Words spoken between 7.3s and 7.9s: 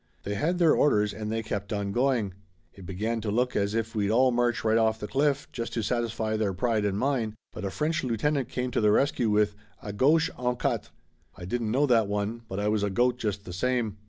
but a